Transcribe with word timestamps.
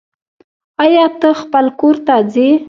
آيا 0.85 1.05
ته 1.19 1.29
خپل 1.41 1.65
کور 1.79 1.95
ته 2.05 2.15
ځي 2.33 2.47